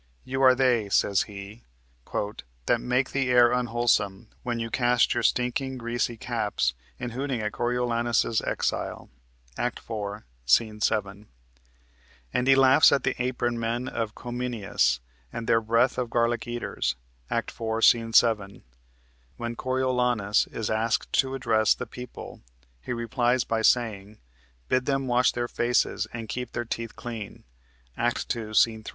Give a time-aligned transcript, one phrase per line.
[0.23, 1.61] "You are they," says he,
[2.65, 7.51] "That make the air unwholesome, when you cast Your stinking, greasy caps, in hooting at
[7.51, 9.11] Coriolanus's exile."
[9.59, 10.63] (Act 4, Sc.
[10.79, 11.27] 7.)
[12.33, 14.99] And he laughs at the "apron men" of Cominius
[15.31, 16.95] and their "breath of garlic eaters"
[17.29, 17.97] (Act 4, Sc.
[18.15, 18.63] 7).
[19.37, 22.41] When Coriolanus is asked to address the people,
[22.81, 24.17] he replies by saying:
[24.67, 27.43] "Bid them wash their faces, and keep their teeth clean"
[27.95, 28.65] (Act 2, Sc.
[28.83, 28.83] 3).